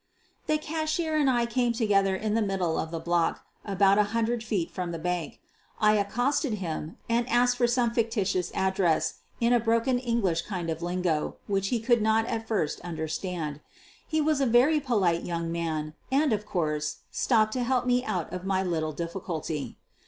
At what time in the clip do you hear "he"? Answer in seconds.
11.67-11.79, 14.07-14.19